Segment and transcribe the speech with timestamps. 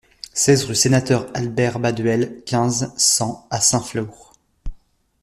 [0.33, 4.33] seize rue Sénateur Albert Baduel, quinze, cent à Saint-Flour